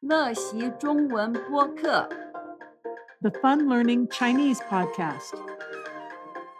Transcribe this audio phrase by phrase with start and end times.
[0.00, 2.08] 乐习中文播客
[3.24, 5.32] the Fun Learning Chinese podcast.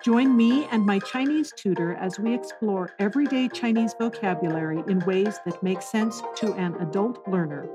[0.02, 5.62] Join me and my Chinese tutor as we explore everyday Chinese vocabulary in ways that
[5.62, 7.68] make sense to an adult learner.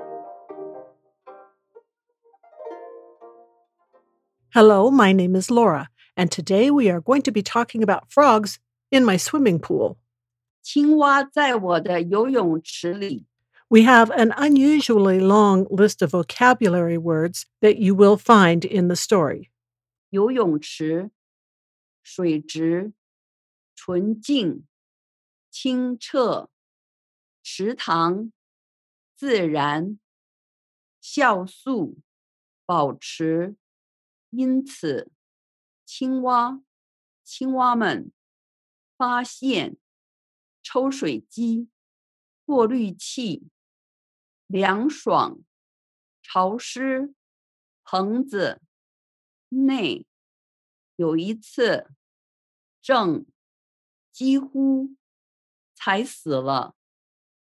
[4.55, 8.57] Hello, my name is Laura, and today we are going to be talking about frogs
[8.91, 9.97] in my swimming pool.
[10.63, 13.27] 青蛙在我的游泳池里。
[13.69, 18.95] We have an unusually long list of vocabulary words that you will find in the
[18.95, 19.51] story.
[20.09, 21.11] 游泳池、
[22.01, 22.93] 水质、
[23.75, 24.65] 纯净、
[25.51, 26.49] 清澈、
[27.43, 28.31] 池塘、
[29.15, 29.99] 自然、
[30.99, 31.99] 酵素、
[32.65, 33.55] 保持、
[34.31, 35.11] 因此、
[35.85, 36.61] 青蛙、
[37.23, 38.11] 青蛙们、
[38.97, 39.77] 发现、
[40.63, 41.69] 抽水机、
[42.45, 43.49] 过滤器、
[44.54, 45.40] 凉爽、
[46.22, 47.12] 潮湿、
[47.82, 48.62] 棚子、
[49.48, 50.06] 内。
[50.94, 51.90] 有一次，
[52.80, 53.26] 正
[54.12, 54.94] 几乎
[55.74, 56.76] 踩死了，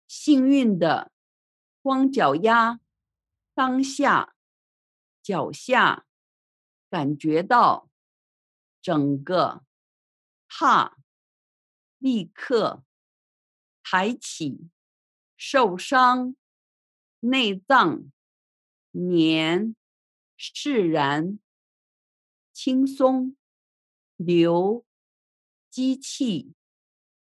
[0.06, 1.10] 幸运的
[1.80, 2.80] 光脚丫，
[3.54, 4.36] 当下
[5.22, 6.06] 脚下
[6.90, 7.88] 感觉到
[8.82, 9.64] 整个
[10.46, 10.98] 踏，
[11.96, 12.84] 立刻
[13.82, 14.68] 抬起，
[15.38, 16.36] 受伤，
[17.20, 18.10] 内脏
[18.92, 19.76] 黏，
[20.36, 21.38] 释然。
[22.52, 23.36] 轻松，
[24.16, 24.84] 流，
[25.70, 26.52] 机器，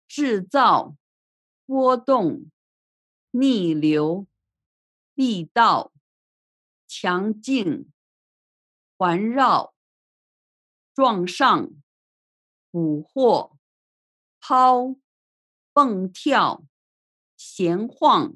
[0.07, 0.95] 制造，
[1.65, 2.51] 波动，
[3.31, 4.27] 逆流，
[5.15, 5.91] 力道，
[6.85, 7.91] 强劲，
[8.97, 9.73] 环绕，
[10.93, 11.71] 撞上，
[12.69, 13.57] 捕获，
[14.39, 14.95] 抛，
[15.73, 16.67] 蹦跳，
[17.35, 18.35] 闲晃，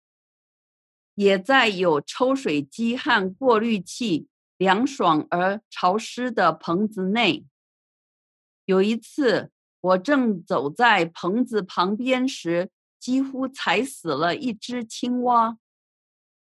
[1.15, 4.27] 也在有抽水机和过滤器。
[4.57, 7.47] 凉爽而潮湿的棚子内。
[8.65, 9.49] 有一次，
[9.81, 15.57] 我正走在棚子旁边时，几乎踩死了一只青蛙。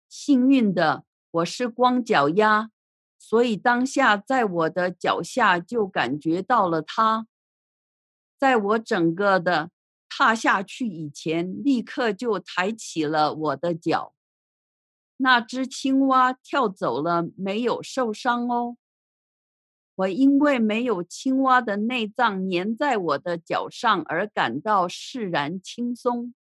[0.08, 2.70] 幸运的，我是光脚丫，
[3.18, 7.26] 所以当下在我的脚下就感觉到了它。
[8.38, 9.70] 在我整个的
[10.08, 14.14] 踏下去以前，立刻就抬起了我的脚。
[15.18, 18.76] 那只青蛙跳走了，没有受伤哦。
[19.96, 26.32] 我因为没有青蛙的内脏粘在我的脚上而感到释然轻松。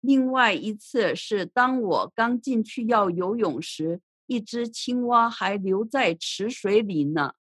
[0.00, 7.32] 另外一次是当我刚进去要游泳时，一只青蛙还留在池水里呢。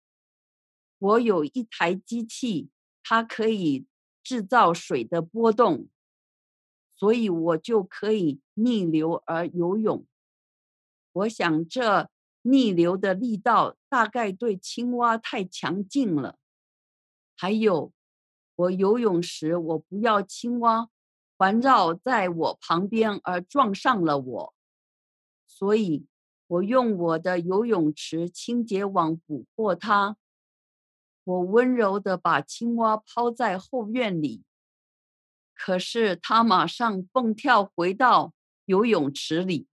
[0.98, 2.70] 我有一台机器，
[3.04, 3.86] 它可以
[4.24, 5.88] 制造水的波动，
[6.96, 10.06] 所以我就可以逆流而游泳。
[11.12, 12.09] 我想，这
[12.44, 16.38] 逆流的力道大概对青蛙太强劲了。
[17.36, 17.92] 还有，
[18.56, 20.90] 我游泳时，我不要青蛙
[21.38, 24.53] 环绕在我旁边而撞上了我，
[25.48, 26.06] 所以
[26.48, 30.18] 我用我的游泳池清洁网捕获它。
[31.24, 34.44] 我温柔地把青蛙抛在后院里，
[35.53, 38.34] 可是它马上蹦跳回到
[38.66, 39.68] 游泳池里。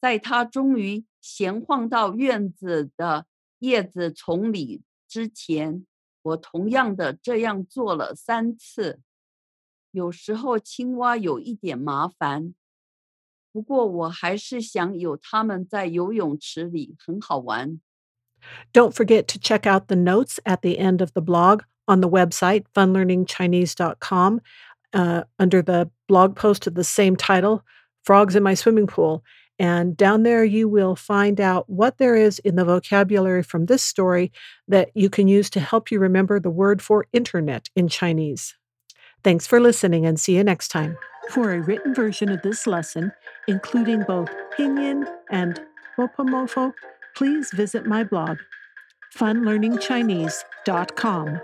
[0.00, 3.26] 在它终于闲晃到院子的
[3.58, 5.84] 叶子丛里之前，
[6.22, 9.00] 我同样的这样做了三次。
[9.90, 12.54] 有时候青蛙有一点麻烦，
[13.52, 17.80] 不过我还是想有它们在游泳池里很好玩。
[18.72, 22.08] Don't forget to check out the notes at the end of the blog on the
[22.08, 24.40] website funlearningchinese.com
[24.92, 27.62] uh, under the blog post of the same title,
[28.02, 29.22] Frogs in My Swimming Pool.
[29.57, 33.83] And down there, you will find out what there is in the vocabulary from this
[33.83, 34.33] story
[34.67, 38.55] that you can use to help you remember the word for internet in Chinese.
[39.23, 40.97] Thanks for listening and see you next time.
[41.31, 43.13] For a written version of this lesson,
[43.47, 45.61] including both pinyin and
[45.97, 46.73] Hopomofo,
[47.15, 48.39] please visit my blog,
[49.15, 51.39] funlearningchinese.com.